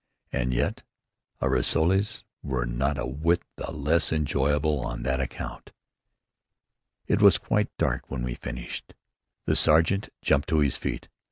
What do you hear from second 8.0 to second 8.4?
when we